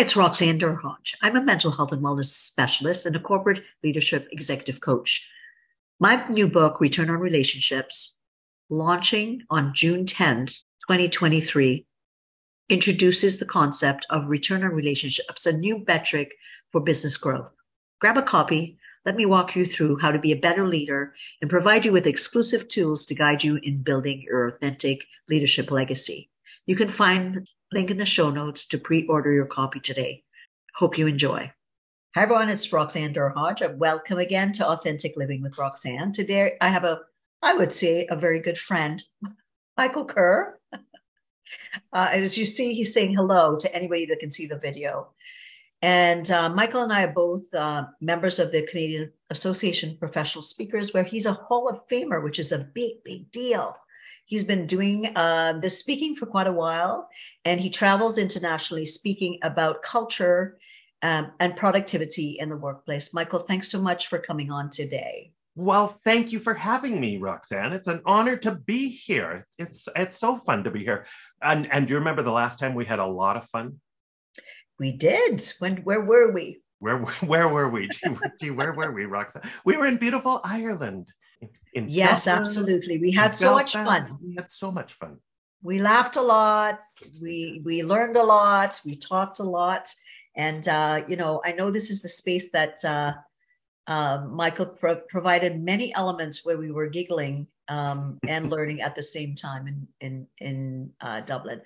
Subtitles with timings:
[0.00, 1.14] It's Roxanne Derhodge.
[1.20, 5.28] I'm a mental health and wellness specialist and a corporate leadership executive coach.
[5.98, 8.16] My new book, Return on Relationships,
[8.70, 11.84] launching on June 10th, 2023,
[12.70, 16.32] introduces the concept of return on relationships, a new metric
[16.72, 17.52] for business growth.
[18.00, 18.78] Grab a copy.
[19.04, 22.06] Let me walk you through how to be a better leader and provide you with
[22.06, 26.30] exclusive tools to guide you in building your authentic leadership legacy.
[26.64, 30.24] You can find link in the show notes to pre-order your copy today.
[30.74, 31.52] Hope you enjoy.
[32.16, 33.76] Hi everyone, it's Roxanne Derhodge.
[33.76, 36.10] Welcome again to Authentic Living with Roxanne.
[36.10, 36.98] Today I have a,
[37.42, 39.02] I would say, a very good friend,
[39.76, 40.58] Michael Kerr.
[41.92, 45.08] Uh, as you see, he's saying hello to anybody that can see the video.
[45.82, 50.42] And uh, Michael and I are both uh, members of the Canadian Association of Professional
[50.42, 53.74] Speakers, where he's a Hall of Famer, which is a big, big deal.
[54.30, 57.08] He's been doing uh, this speaking for quite a while,
[57.44, 60.56] and he travels internationally speaking about culture
[61.02, 63.12] um, and productivity in the workplace.
[63.12, 65.32] Michael, thanks so much for coming on today.
[65.56, 67.72] Well, thank you for having me, Roxanne.
[67.72, 69.48] It's an honor to be here.
[69.58, 71.06] It's it's so fun to be here.
[71.42, 73.80] And and do you remember the last time we had a lot of fun?
[74.78, 75.42] We did.
[75.58, 76.62] When where were we?
[76.78, 76.98] Where
[77.32, 77.88] where were we?
[78.40, 79.42] Gee, where were we, Roxanne?
[79.64, 81.08] We were in beautiful Ireland
[81.72, 82.98] in yes, Belfast, absolutely.
[82.98, 84.18] We had so much fun.
[84.22, 85.18] We had so much fun.
[85.62, 86.80] We laughed a lot.
[87.20, 88.80] We we learned a lot.
[88.84, 89.92] We talked a lot.
[90.36, 93.12] And uh, you know, I know this is the space that uh,
[93.86, 99.02] uh, Michael pro- provided many elements where we were giggling um, and learning at the
[99.02, 101.60] same time in in in uh, Dublin.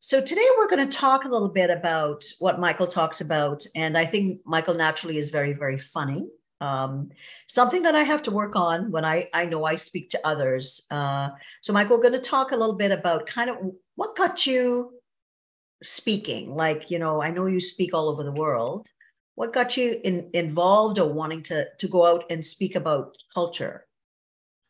[0.00, 3.96] So today we're going to talk a little bit about what Michael talks about, and
[3.96, 6.26] I think Michael naturally is very very funny
[6.60, 7.10] um,
[7.46, 10.82] something that I have to work on when I, I know I speak to others.
[10.90, 11.30] Uh,
[11.60, 13.56] so, Michael, we're going to talk a little bit about kind of
[13.94, 14.92] what got you
[15.82, 16.54] speaking.
[16.54, 18.86] Like, you know, I know you speak all over the world.
[19.34, 23.86] What got you in, involved or wanting to, to go out and speak about culture?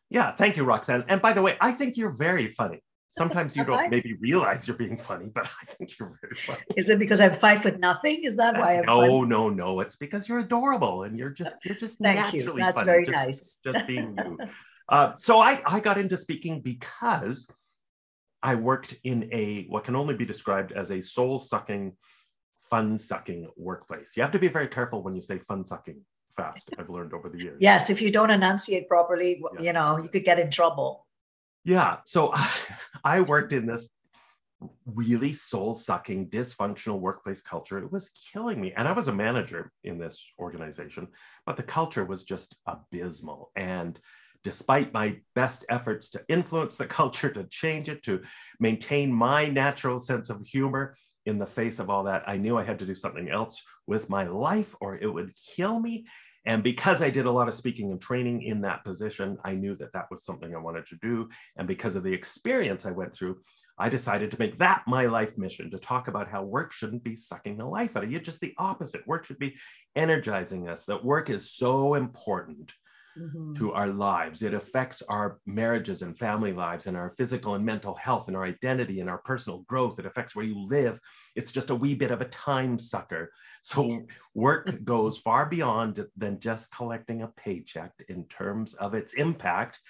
[0.09, 1.05] Yeah, thank you, Roxanne.
[1.07, 2.81] And by the way, I think you're very funny.
[3.09, 6.59] Sometimes you don't maybe realize you're being funny, but I think you're very funny.
[6.75, 8.23] Is it because I'm five foot nothing?
[8.23, 8.79] Is that why?
[8.79, 9.21] I'm no, funny?
[9.25, 9.79] no, no.
[9.79, 12.65] It's because you're adorable and you're just you're just Thank naturally you.
[12.65, 12.85] That's funny.
[12.85, 13.59] very just, nice.
[13.63, 14.37] Just being you.
[14.89, 17.45] Uh, so I I got into speaking because
[18.41, 21.93] I worked in a what can only be described as a soul sucking,
[22.69, 24.13] fun sucking workplace.
[24.15, 26.01] You have to be very careful when you say fun sucking
[26.35, 26.69] fast.
[26.79, 27.57] I've learned over the years.
[27.59, 29.63] Yes, if you don't enunciate properly, yes.
[29.63, 31.06] you know you could get in trouble.
[31.67, 31.97] Yeah.
[32.05, 32.33] So
[33.03, 33.89] I, worked in this
[34.85, 37.77] really soul sucking, dysfunctional workplace culture.
[37.77, 38.71] It was killing me.
[38.71, 41.09] And I was a manager in this organization,
[41.45, 43.51] but the culture was just abysmal.
[43.57, 43.99] And
[44.45, 48.21] despite my best efforts to influence the culture, to change it, to
[48.61, 50.95] maintain my natural sense of humor
[51.25, 54.09] in the face of all that, I knew I had to do something else with
[54.09, 56.05] my life or it would kill me.
[56.47, 59.75] And because I did a lot of speaking and training in that position, I knew
[59.75, 61.27] that that was something I wanted to do.
[61.57, 63.41] And because of the experience I went through,
[63.77, 67.17] I decided to make that my life mission to talk about how work shouldn't be
[67.17, 69.05] sucking the life out of you, just the opposite.
[69.05, 69.55] Work should be
[69.97, 72.71] energizing us, that work is so important
[73.17, 73.53] mm-hmm.
[73.55, 74.41] to our lives.
[74.41, 78.45] It affects our marriages and family lives and our physical and mental health and our
[78.45, 79.99] identity and our personal growth.
[79.99, 80.99] It affects where you live.
[81.35, 83.31] It's just a wee bit of a time sucker.
[83.63, 89.81] So work goes far beyond than just collecting a paycheck in terms of its impact.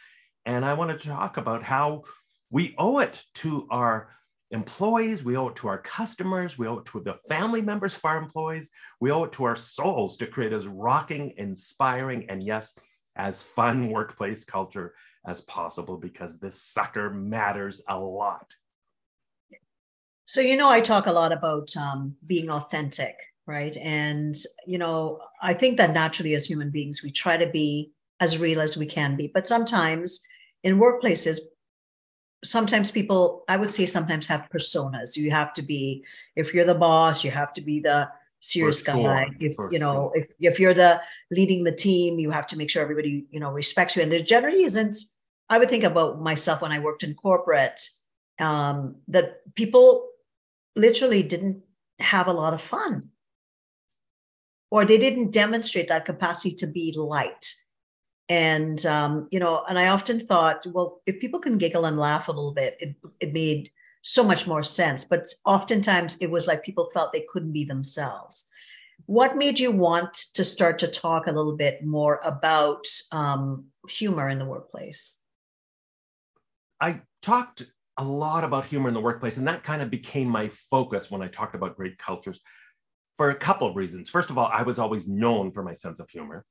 [0.47, 2.03] And I want to talk about how
[2.49, 4.09] we owe it to our
[4.51, 8.05] employees, we owe it to our customers, we owe it to the family members of
[8.05, 8.69] our employees,
[8.99, 12.77] we owe it to our souls to create as rocking, inspiring, and yes,
[13.17, 14.93] as fun workplace culture
[15.25, 18.47] as possible because this sucker matters a lot.
[20.25, 23.15] So, you know, I talk a lot about um, being authentic,
[23.45, 23.75] right?
[23.77, 24.35] And,
[24.65, 28.61] you know, I think that naturally as human beings, we try to be as real
[28.61, 29.31] as we can be.
[29.33, 30.19] But sometimes
[30.63, 31.39] in workplaces,
[32.43, 35.15] sometimes people, I would say, sometimes have personas.
[35.15, 36.03] You have to be,
[36.35, 38.93] if you're the boss, you have to be the serious for guy.
[38.93, 40.23] Sure, if you know, sure.
[40.23, 41.01] if if you're the
[41.31, 44.01] leading the team, you have to make sure everybody you know respects you.
[44.01, 44.97] And there generally isn't
[45.49, 47.81] I would think about myself when I worked in corporate,
[48.39, 50.09] um, that people
[50.75, 51.63] literally didn't
[51.99, 53.09] have a lot of fun
[54.69, 57.55] or they didn't demonstrate that capacity to be light
[58.29, 62.27] and um, you know and i often thought well if people can giggle and laugh
[62.27, 63.71] a little bit it, it made
[64.07, 68.49] so much more sense but oftentimes it was like people felt they couldn't be themselves
[69.05, 74.29] what made you want to start to talk a little bit more about um, humor
[74.29, 75.19] in the workplace
[76.79, 77.63] i talked
[77.97, 81.21] a lot about humor in the workplace and that kind of became my focus when
[81.21, 82.39] i talked about great cultures
[83.17, 85.99] for a couple of reasons first of all i was always known for my sense
[85.99, 86.45] of humor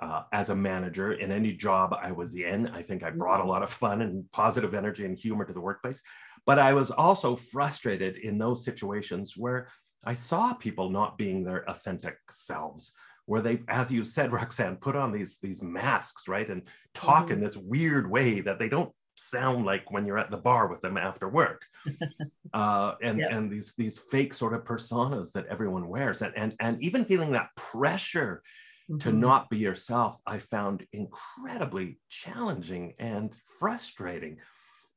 [0.00, 2.68] uh, as a manager in any job I was in.
[2.68, 5.60] I think I brought a lot of fun and positive energy and humor to the
[5.60, 6.00] workplace.
[6.46, 9.68] But I was also frustrated in those situations where
[10.04, 12.92] I saw people not being their authentic selves,
[13.26, 16.48] where they, as you said, Roxanne, put on these, these masks, right?
[16.48, 16.62] And
[16.94, 17.34] talk mm-hmm.
[17.34, 20.80] in this weird way that they don't sound like when you're at the bar with
[20.80, 21.62] them after work.
[22.54, 26.22] uh, and, and these, these fake sort of personas that everyone wears.
[26.22, 28.42] And, and, and even feeling that pressure
[28.90, 28.98] mm-hmm.
[28.98, 34.38] to not be yourself, I found incredibly challenging and frustrating.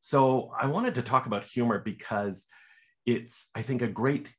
[0.03, 2.45] So I wanted to talk about humor because
[3.05, 4.29] it's, I think, a great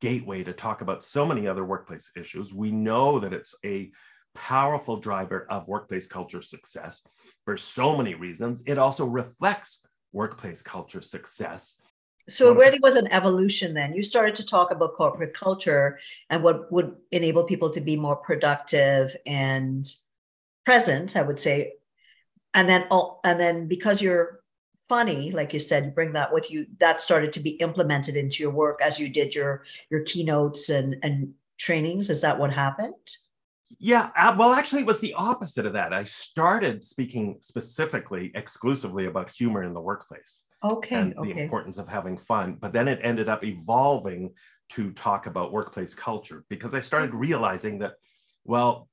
[0.00, 2.54] gateway to talk about so many other workplace issues.
[2.54, 3.90] We know that it's a
[4.36, 7.02] powerful driver of workplace culture success
[7.44, 8.62] for so many reasons.
[8.64, 11.80] It also reflects workplace culture success
[12.28, 15.98] so it really was an evolution then you started to talk about corporate culture
[16.30, 19.86] and what would enable people to be more productive and
[20.64, 21.74] present i would say
[22.54, 24.40] and then oh, and then because you're
[24.88, 28.42] funny like you said you bring that with you that started to be implemented into
[28.42, 32.08] your work as you did your your keynotes and and trainings.
[32.08, 32.94] Is that what happened?
[33.78, 35.92] Yeah well actually it was the opposite of that.
[35.92, 41.32] I started speaking specifically exclusively about humor in the workplace okay and okay.
[41.32, 44.28] the importance of having fun but then it ended up evolving
[44.68, 47.92] to talk about workplace culture because i started realizing that
[48.44, 48.88] well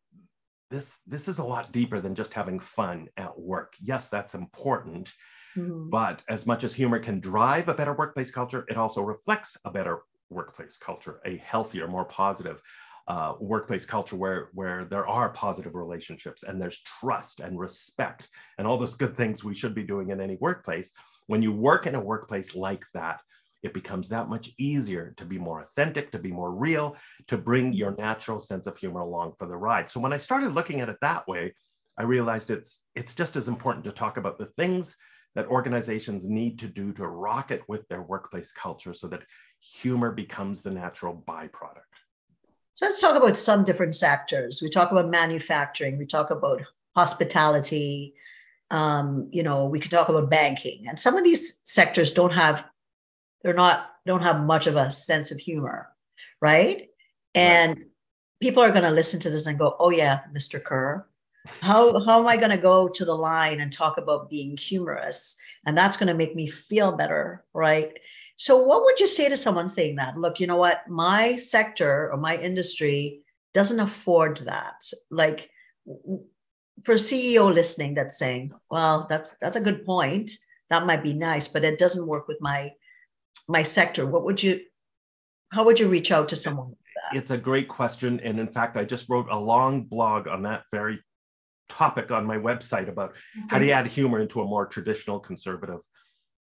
[0.70, 3.76] this this is a lot deeper than just having fun at work.
[3.82, 5.12] Yes that's important
[5.56, 5.90] mm-hmm.
[5.90, 9.72] but as much as humor can drive a better workplace culture it also reflects a
[9.72, 10.00] better
[10.30, 12.62] workplace culture a healthier more positive
[13.08, 18.66] uh, workplace culture where where there are positive relationships and there's trust and respect and
[18.66, 20.92] all those good things we should be doing in any workplace
[21.28, 23.22] when you work in a workplace like that,
[23.64, 26.96] it becomes that much easier to be more authentic, to be more real,
[27.28, 29.90] to bring your natural sense of humor along for the ride.
[29.90, 31.56] So when I started looking at it that way,
[31.98, 34.98] I realized it's it's just as important to talk about the things
[35.36, 39.24] that organizations need to do to rocket with their workplace culture so that
[39.60, 41.82] humor becomes the natural byproduct.
[42.74, 44.62] So let's talk about some different sectors.
[44.62, 46.62] We talk about manufacturing, we talk about
[46.96, 48.16] hospitality,
[48.72, 52.66] um, you know, we could talk about banking, and some of these sectors don't have,
[53.44, 55.90] they're not, don't have much of a sense of humor,
[56.42, 56.88] right?
[57.34, 57.88] And right.
[58.42, 60.62] people are going to listen to this and go, "Oh yeah, Mr.
[60.62, 61.08] Kerr,
[61.62, 65.38] how how am I going to go to the line and talk about being humorous,
[65.66, 67.92] and that's going to make me feel better, right?"
[68.38, 70.18] So, what would you say to someone saying that?
[70.18, 73.22] Look, you know what, my sector or my industry
[73.54, 74.84] doesn't afford that.
[75.10, 75.50] Like,
[76.84, 80.32] for CEO listening that's saying, well, that's that's a good point.
[80.70, 82.72] That might be nice, but it doesn't work with my
[83.48, 84.06] my sector.
[84.06, 84.62] What would you
[85.52, 86.76] how would you reach out to someone?
[87.14, 88.20] It's a great question.
[88.22, 91.00] And in fact, I just wrote a long blog on that very
[91.70, 93.48] topic on my website about mm-hmm.
[93.50, 95.82] how do you add humor into a more traditional conservative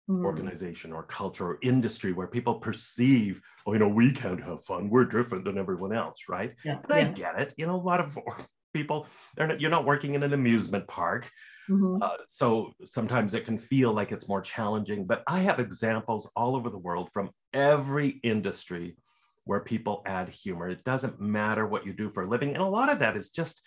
[0.09, 0.25] mm-hmm.
[0.25, 4.89] organization or culture or industry where people perceive, oh, you know, we can't have fun.
[4.89, 6.53] We're different than everyone else, right?
[6.63, 6.77] Yeah.
[6.87, 7.07] But yeah.
[7.07, 7.53] I get it.
[7.57, 8.17] You know, a lot of
[8.73, 11.31] people they're not, you're not working in an amusement park
[11.69, 12.01] mm-hmm.
[12.01, 16.57] uh, so sometimes it can feel like it's more challenging but i have examples all
[16.57, 18.97] over the world from every industry
[19.45, 22.65] where people add humor it doesn't matter what you do for a living and a
[22.65, 23.61] lot of that is just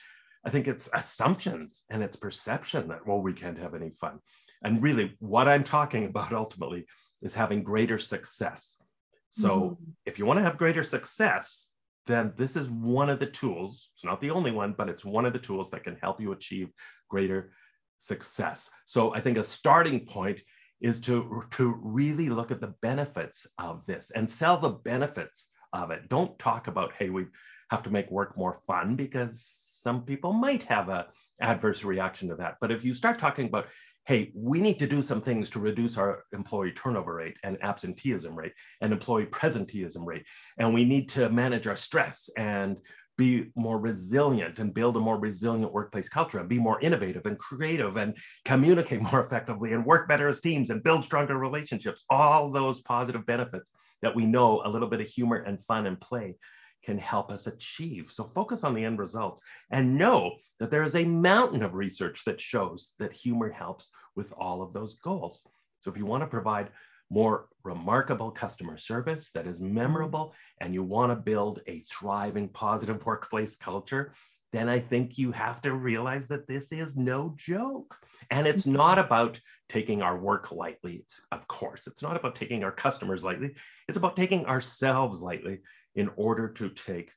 [0.48, 4.18] i think it's assumptions and it's perception that well we can't have any fun
[4.64, 6.86] and really what i'm talking about ultimately
[7.22, 8.82] is having greater success
[9.30, 9.90] so mm-hmm.
[10.06, 11.70] if you want to have greater success
[12.08, 13.90] then this is one of the tools.
[13.94, 16.32] It's not the only one, but it's one of the tools that can help you
[16.32, 16.70] achieve
[17.08, 17.52] greater
[17.98, 18.70] success.
[18.86, 20.40] So I think a starting point
[20.80, 25.90] is to, to really look at the benefits of this and sell the benefits of
[25.90, 26.08] it.
[26.08, 27.26] Don't talk about, hey, we
[27.70, 31.06] have to make work more fun because some people might have a
[31.40, 32.56] adverse reaction to that.
[32.60, 33.68] But if you start talking about,
[34.06, 38.34] hey, we need to do some things to reduce our employee turnover rate and absenteeism
[38.34, 40.24] rate and employee presenteeism rate.
[40.56, 42.80] And we need to manage our stress and
[43.18, 47.38] be more resilient and build a more resilient workplace culture and be more innovative and
[47.38, 52.04] creative and communicate more effectively and work better as teams and build stronger relationships.
[52.08, 56.00] All those positive benefits that we know a little bit of humor and fun and
[56.00, 56.36] play
[56.84, 58.10] can help us achieve.
[58.10, 62.24] So focus on the end results and know that there is a mountain of research
[62.26, 65.46] that shows that humor helps with all of those goals.
[65.80, 66.70] So if you want to provide
[67.10, 73.04] more remarkable customer service that is memorable, and you want to build a thriving, positive
[73.06, 74.12] workplace culture,
[74.52, 77.96] then I think you have to realize that this is no joke.
[78.30, 78.76] And it's mm-hmm.
[78.76, 80.96] not about taking our work lightly.
[80.96, 83.54] It's, of course, it's not about taking our customers lightly.
[83.88, 85.60] It's about taking ourselves lightly
[85.98, 87.12] in order to take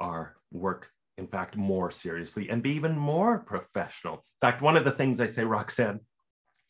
[0.00, 4.14] our work, in fact, more seriously and be even more professional.
[4.14, 6.00] In fact, one of the things I say, Roxanne,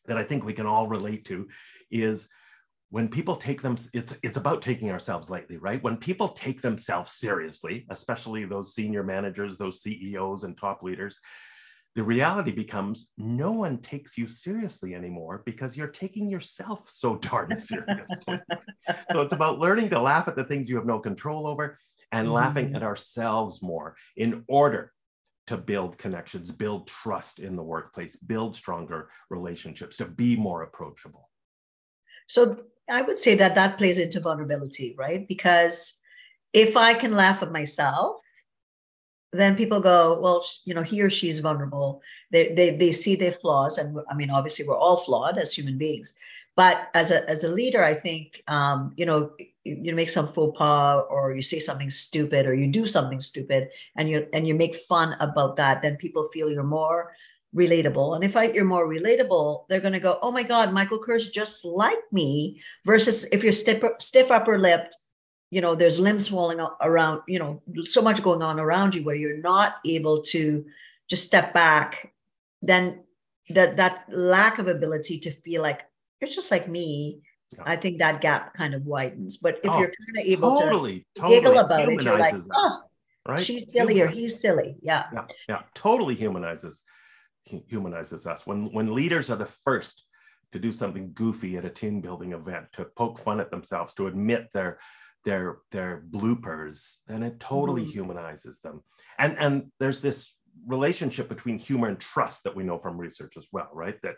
[0.07, 1.49] that I think we can all relate to
[1.91, 2.29] is
[2.91, 7.13] when people take them it's it's about taking ourselves lightly right when people take themselves
[7.13, 11.21] seriously especially those senior managers those ceos and top leaders
[11.95, 17.57] the reality becomes no one takes you seriously anymore because you're taking yourself so darn
[17.57, 18.41] seriously
[19.13, 21.79] so it's about learning to laugh at the things you have no control over
[22.13, 22.35] and mm-hmm.
[22.35, 24.93] laughing at ourselves more in order
[25.47, 31.31] to build connections build trust in the workplace build stronger relationships to be more approachable
[32.29, 35.27] so I would say that that plays into vulnerability, right?
[35.27, 36.01] Because
[36.53, 38.21] if I can laugh at myself,
[39.33, 42.01] then people go, well, you know, he or she is vulnerable.
[42.31, 43.79] They, they, they see their flaws.
[43.79, 46.15] And I mean, obviously, we're all flawed as human beings.
[46.57, 49.31] But as a, as a leader, I think, um, you know,
[49.65, 53.21] you, you make some faux pas or you say something stupid or you do something
[53.21, 57.15] stupid and you, and you make fun about that, then people feel you're more
[57.55, 58.17] relatable.
[58.17, 61.29] And if I, you're more relatable, they're going to go, oh my God, Michael Kerr's
[61.29, 62.61] just like me.
[62.85, 64.97] Versus if you're stiff, stiff upper lipped,
[65.51, 69.15] you know, there's limbs falling around, you know, so much going on around you where
[69.15, 70.67] you're not able to
[71.09, 72.13] just step back,
[72.61, 73.01] then
[73.51, 75.85] that that lack of ability to feel like
[76.21, 77.21] you're just like me.
[77.51, 77.63] Yeah.
[77.65, 79.39] I think that gap kind of widens.
[79.39, 82.35] But if oh, you're kind of able totally, to totally giggle about it, you're like,
[82.53, 82.83] oh,
[83.27, 83.41] right?
[83.41, 84.77] she's silly or he's silly.
[84.83, 85.05] Yeah.
[85.13, 85.25] Yeah.
[85.49, 85.63] Yeah.
[85.75, 86.83] Totally humanizes
[87.45, 88.47] humanizes us.
[88.47, 90.05] When when leaders are the first
[90.53, 94.07] to do something goofy at a team building event, to poke fun at themselves, to
[94.07, 94.79] admit their
[95.25, 97.91] their their bloopers, then it totally mm.
[97.91, 98.83] humanizes them.
[99.19, 100.35] And and there's this
[100.67, 104.01] relationship between humor and trust that we know from research as well, right?
[104.03, 104.17] That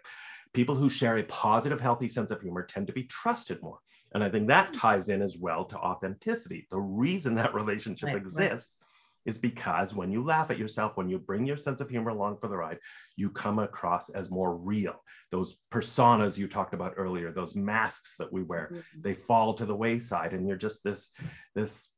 [0.55, 3.79] people who share a positive, healthy sense of humor tend to be trusted more.
[4.13, 4.81] And I think that mm.
[4.81, 6.67] ties in as well to authenticity.
[6.71, 8.87] The reason that relationship right, exists right
[9.27, 12.39] is because when you laugh at yourself, when you bring your sense of humor along
[12.41, 12.79] for the ride,
[13.17, 15.03] you come across as more real.
[15.31, 19.01] Those personas you talked about earlier, those masks that we wear, mm-hmm.
[19.01, 21.11] they fall to the wayside, and you're just this
[21.55, 21.93] this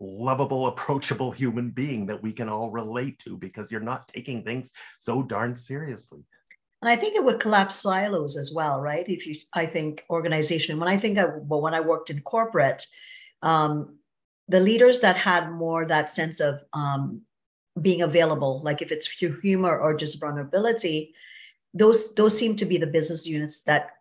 [0.00, 4.72] lovable, approachable human being that we can all relate to because you're not taking things
[4.98, 6.20] so darn seriously.
[6.82, 9.08] And I think it would collapse silos as well, right?
[9.08, 10.80] If you, I think organization.
[10.80, 12.84] When I think of well, when I worked in corporate,
[13.40, 13.98] um,
[14.52, 17.22] the leaders that had more that sense of um,
[17.80, 21.14] being available, like if it's humor or just vulnerability,
[21.72, 23.92] those those seem to be the business units that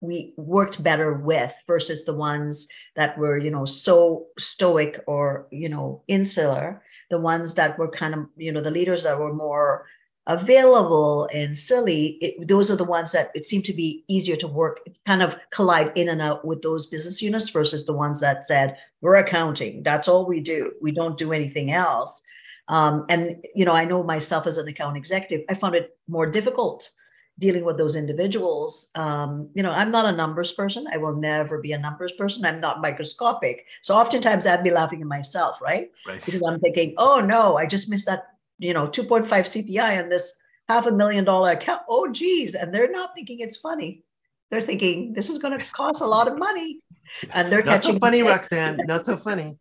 [0.00, 2.66] we worked better with versus the ones
[2.96, 8.14] that were you know so stoic or you know insular the ones that were kind
[8.14, 9.84] of you know the leaders that were more
[10.26, 14.46] available and silly, it, those are the ones that it seemed to be easier to
[14.46, 18.46] work, kind of collide in and out with those business units versus the ones that
[18.46, 22.22] said, we're accounting, that's all we do, we don't do anything else.
[22.68, 26.26] Um, and, you know, I know myself as an account executive, I found it more
[26.26, 26.90] difficult
[27.38, 28.90] dealing with those individuals.
[28.94, 30.86] Um, you know, I'm not a numbers person.
[30.92, 32.44] I will never be a numbers person.
[32.44, 33.64] I'm not microscopic.
[33.82, 35.90] So oftentimes I'd be laughing at myself, right?
[36.06, 36.22] right?
[36.22, 38.24] Because I'm thinking, oh no, I just missed that
[38.60, 40.34] you know 2.5 cpi on this
[40.68, 44.04] half a million dollar account oh geez and they're not thinking it's funny
[44.50, 46.78] they're thinking this is going to cost a lot of money
[47.30, 49.56] and they're not catching so funny roxanne not so funny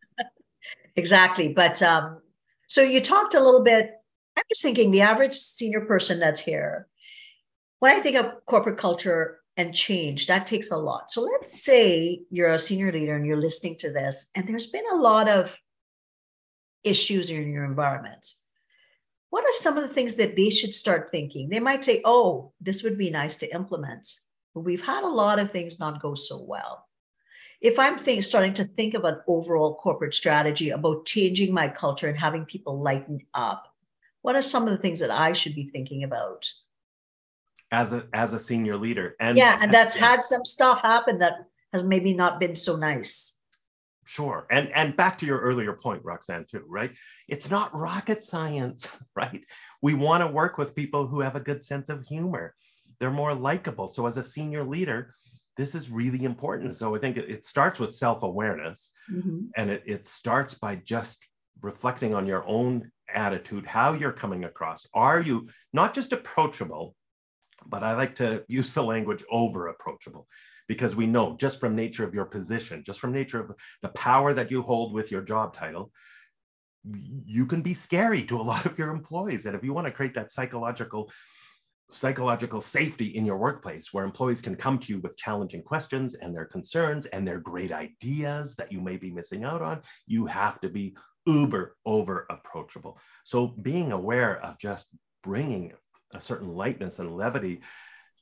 [0.95, 2.19] exactly but um
[2.67, 3.91] so you talked a little bit
[4.37, 6.87] i'm just thinking the average senior person that's here
[7.79, 12.21] when i think of corporate culture and change that takes a lot so let's say
[12.29, 15.57] you're a senior leader and you're listening to this and there's been a lot of
[16.83, 18.25] issues in your environment
[19.29, 21.49] what are some of the things that they should start thinking?
[21.49, 24.07] They might say, oh, this would be nice to implement.
[24.53, 26.87] But we've had a lot of things not go so well.
[27.61, 32.07] If I'm think, starting to think of an overall corporate strategy about changing my culture
[32.07, 33.67] and having people lighten up,
[34.21, 36.49] what are some of the things that I should be thinking about?
[37.71, 39.15] As a as a senior leader.
[39.19, 40.09] And yeah, and that's yeah.
[40.09, 41.33] had some stuff happen that
[41.73, 43.37] has maybe not been so nice.
[44.05, 44.47] sure.
[44.49, 46.91] And and back to your earlier point, Roxanne, too, right?
[47.27, 49.43] It's not rocket science, right?
[49.81, 52.55] We want to work with people who have a good sense of humor.
[52.99, 53.87] They're more likable.
[53.87, 55.13] So as a senior leader,
[55.59, 56.73] this is really important.
[56.73, 59.39] So I think it, it starts with self-awareness mm-hmm.
[59.57, 61.19] and it, it starts by just
[61.61, 64.87] reflecting on your own attitude, how you're coming across.
[64.93, 66.95] Are you not just approachable,
[67.65, 70.27] but I like to use the language over approachable
[70.69, 73.51] because we know just from nature of your position, just from nature of
[73.81, 75.91] the power that you hold with your job title,
[77.25, 79.45] you can be scary to a lot of your employees.
[79.45, 81.11] And if you want to create that psychological
[81.89, 86.35] psychological safety in your workplace where employees can come to you with challenging questions and
[86.35, 90.59] their concerns and their great ideas that you may be missing out on, you have
[90.61, 92.97] to be uber over approachable.
[93.23, 94.87] So being aware of just
[95.23, 95.73] bringing
[96.13, 97.61] a certain lightness and levity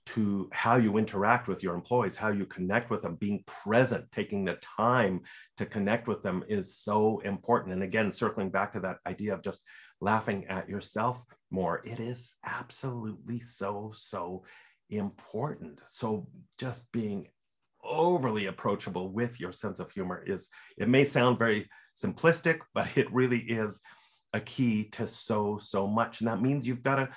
[0.08, 4.46] to how you interact with your employees, how you connect with them, being present, taking
[4.46, 5.20] the time
[5.58, 7.74] to connect with them is so important.
[7.74, 9.64] And again, circling back to that idea of just
[10.00, 14.44] laughing at yourself more, it is absolutely so, so
[14.90, 15.82] important.
[15.88, 16.28] So
[16.58, 17.28] just being
[17.84, 21.70] overly approachable with your sense of humor is, it may sound very
[22.02, 23.80] simplistic, but it really is
[24.34, 26.22] a key to so, so much.
[26.22, 27.10] And that means you've got to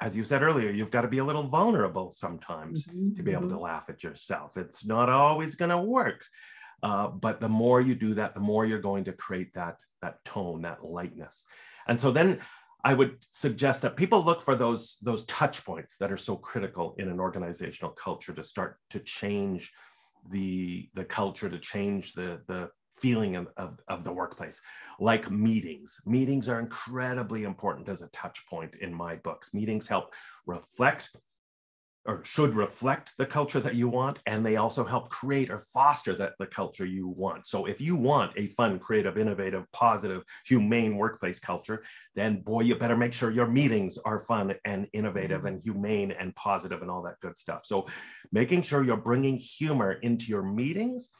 [0.00, 3.32] as you said earlier, you've got to be a little vulnerable sometimes mm-hmm, to be
[3.32, 3.56] able mm-hmm.
[3.56, 4.56] to laugh at yourself.
[4.56, 6.22] It's not always going to work.
[6.82, 10.24] Uh, but the more you do that, the more you're going to create that, that
[10.24, 11.44] tone, that lightness.
[11.86, 12.40] And so then
[12.84, 16.94] I would suggest that people look for those, those touch points that are so critical
[16.98, 19.72] in an organizational culture to start to change
[20.30, 24.60] the, the culture, to change the, the feeling of, of, of, the workplace,
[24.98, 26.00] like meetings.
[26.04, 29.54] Meetings are incredibly important as a touch point in my books.
[29.54, 30.12] Meetings help
[30.46, 31.10] reflect
[32.10, 36.16] or should reflect the culture that you want, and they also help create or foster
[36.16, 37.46] that the culture you want.
[37.46, 41.84] So if you want a fun, creative, innovative, positive, humane workplace culture,
[42.16, 45.46] then boy, you better make sure your meetings are fun and innovative mm-hmm.
[45.46, 47.60] and humane and positive and all that good stuff.
[47.64, 47.86] So
[48.32, 51.10] making sure you're bringing humor into your meetings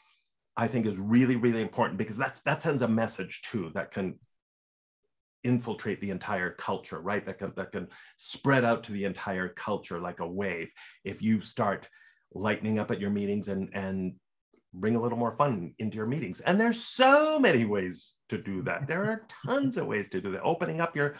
[0.56, 4.18] I think is really, really important because that's that sends a message too that can
[5.44, 7.24] infiltrate the entire culture, right?
[7.24, 10.70] That can that can spread out to the entire culture like a wave.
[11.04, 11.88] If you start
[12.32, 14.14] lightening up at your meetings and and
[14.72, 16.40] bring a little more fun into your meetings.
[16.40, 18.86] And there's so many ways to do that.
[18.86, 20.42] There are tons of ways to do that.
[20.42, 21.16] Opening up your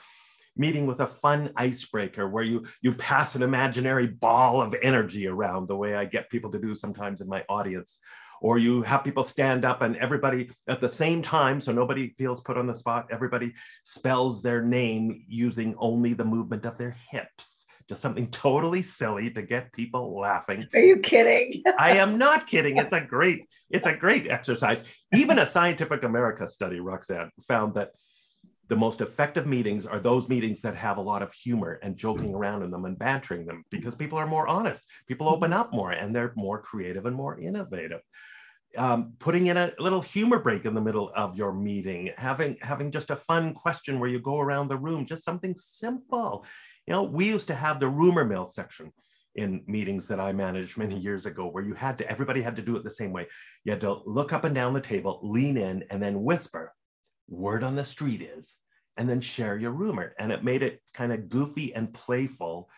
[0.56, 5.68] meeting with a fun icebreaker where you you pass an imaginary ball of energy around
[5.68, 8.00] the way I get people to do sometimes in my audience
[8.40, 12.40] or you have people stand up and everybody at the same time, so nobody feels
[12.40, 13.52] put on the spot, everybody
[13.84, 17.66] spells their name using only the movement of their hips.
[17.88, 20.66] Just something totally silly to get people laughing.
[20.74, 21.62] Are you kidding?
[21.76, 22.76] I am not kidding.
[22.76, 24.84] It's a great, it's a great exercise.
[25.12, 27.90] Even a Scientific America study, Roxanne, found that
[28.70, 32.30] the most effective meetings are those meetings that have a lot of humor and joking
[32.30, 32.34] mm.
[32.34, 33.98] around in them and bantering them because mm.
[33.98, 34.86] people are more honest.
[35.06, 35.36] People mm-hmm.
[35.36, 38.00] open up more and they're more creative and more innovative
[38.76, 42.90] um, putting in a little humor break in the middle of your meeting, having having
[42.90, 46.44] just a fun question where you go around the room, just something simple.
[46.86, 48.92] You know, we used to have the rumor mill section
[49.34, 52.62] in meetings that I managed many years ago, where you had to everybody had to
[52.62, 53.26] do it the same way.
[53.64, 56.72] You had to look up and down the table, lean in, and then whisper.
[57.30, 58.56] Word on the street is,
[58.98, 62.68] and then share your rumor, and it made it kind of goofy and playful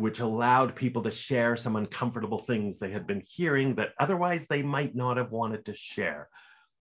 [0.00, 4.62] which allowed people to share some uncomfortable things they had been hearing that otherwise they
[4.62, 6.28] might not have wanted to share.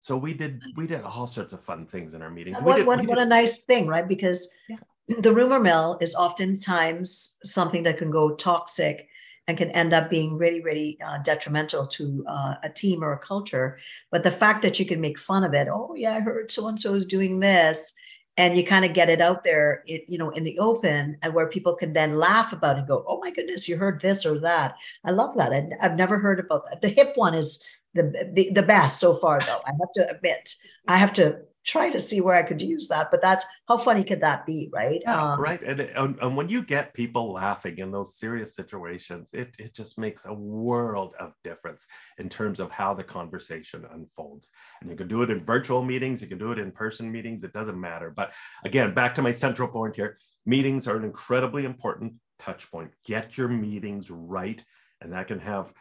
[0.03, 1.19] So we did we did mm-hmm.
[1.19, 2.59] all sorts of fun things in our meetings.
[2.61, 4.07] What, did, what, what a nice thing, right?
[4.07, 4.77] Because yeah.
[5.19, 9.09] the rumor mill is oftentimes something that can go toxic
[9.49, 13.19] and can end up being really, really uh, detrimental to uh, a team or a
[13.19, 13.79] culture.
[14.11, 16.67] But the fact that you can make fun of it, oh yeah, I heard so
[16.69, 17.93] and so is doing this,
[18.37, 21.35] and you kind of get it out there it, you know in the open and
[21.35, 24.27] where people can then laugh about it and go oh my goodness you heard this
[24.27, 24.75] or that.
[25.05, 25.53] I love that.
[25.53, 26.81] I, have never heard about that.
[26.81, 27.63] The hip one is
[27.95, 30.55] the, the the best so far though i have to admit.
[30.87, 33.11] I have to try to see where I could use that.
[33.11, 35.01] But that's how funny could that be, right?
[35.03, 35.61] Yeah, um, right.
[35.63, 39.99] And, and, and when you get people laughing in those serious situations, it, it just
[39.99, 41.87] makes a world of difference
[42.19, 44.51] in terms of how the conversation unfolds.
[44.81, 47.43] And you can do it in virtual meetings, you can do it in person meetings,
[47.43, 48.13] it doesn't matter.
[48.15, 48.33] But
[48.65, 52.91] again, back to my central point here meetings are an incredibly important touch point.
[53.05, 54.65] Get your meetings right,
[55.01, 55.73] and that can have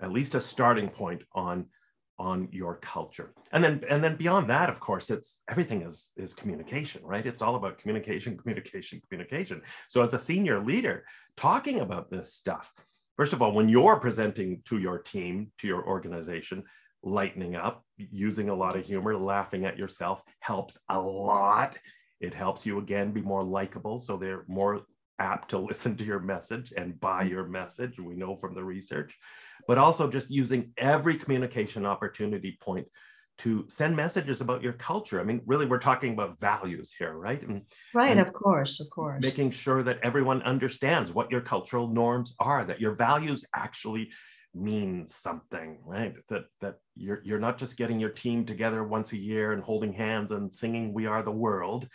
[0.00, 1.66] at least a starting point on
[2.28, 6.34] on your culture and then and then beyond that of course it's everything is is
[6.34, 11.04] communication right it's all about communication communication communication so as a senior leader
[11.36, 12.72] talking about this stuff
[13.16, 16.62] first of all when you're presenting to your team to your organization
[17.02, 21.76] lightening up, using a lot of humor, laughing at yourself helps a lot.
[22.20, 23.98] It helps you again be more likable.
[23.98, 24.82] So they're more
[25.18, 27.30] apt to listen to your message and buy mm.
[27.30, 27.98] your message.
[27.98, 29.18] We know from the research,
[29.66, 32.86] but also just using every communication opportunity point
[33.38, 35.20] to send messages about your culture.
[35.20, 37.42] I mean, really, we're talking about values here, right?
[37.42, 37.62] And,
[37.94, 39.20] right, and of course, of course.
[39.20, 44.10] Making sure that everyone understands what your cultural norms are, that your values actually
[44.54, 46.14] mean something, right?
[46.28, 49.92] That that you're you're not just getting your team together once a year and holding
[49.92, 51.88] hands and singing "We Are the World,"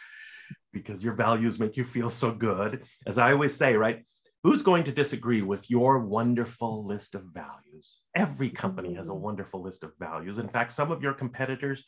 [0.74, 2.84] because your values make you feel so good.
[3.06, 4.04] As I always say, right?
[4.44, 7.98] Who's going to disagree with your wonderful list of values?
[8.16, 9.20] Every company has a mm.
[9.20, 10.38] wonderful list of values.
[10.38, 11.84] In fact, some of your competitors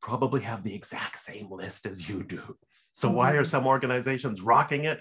[0.00, 2.56] probably have the exact same list as you do.
[2.92, 3.46] So, why are mm.
[3.46, 5.00] some organizations rocking it,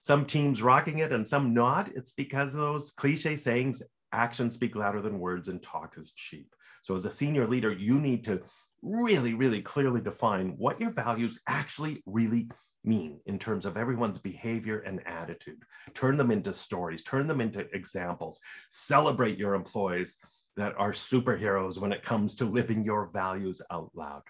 [0.00, 1.90] some teams rocking it, and some not?
[1.94, 6.54] It's because those cliche sayings actions speak louder than words and talk is cheap.
[6.82, 8.40] So, as a senior leader, you need to
[8.80, 12.48] really, really clearly define what your values actually really
[12.84, 15.62] mean in terms of everyone's behavior and attitude.
[15.94, 20.18] Turn them into stories, turn them into examples, celebrate your employees
[20.56, 24.22] that are superheroes when it comes to living your values out loud.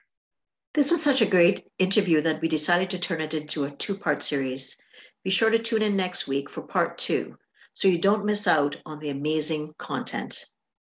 [0.74, 3.94] This was such a great interview that we decided to turn it into a two
[3.94, 4.82] part series.
[5.24, 7.36] Be sure to tune in next week for part two
[7.74, 10.44] so you don't miss out on the amazing content.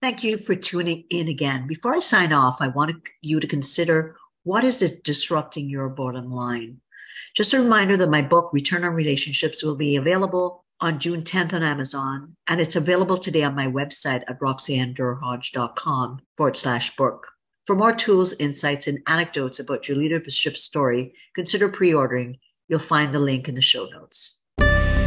[0.01, 1.67] Thank you for tuning in again.
[1.67, 6.31] Before I sign off, I want you to consider what is it disrupting your bottom
[6.31, 6.81] line?
[7.35, 11.53] Just a reminder that my book, Return on Relationships, will be available on June 10th
[11.53, 17.27] on Amazon, and it's available today on my website at roxannederhodge.com forward slash book.
[17.65, 22.39] For more tools, insights, and anecdotes about your leadership story, consider pre ordering.
[22.69, 24.44] You'll find the link in the show notes.